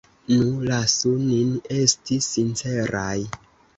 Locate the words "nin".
1.27-1.51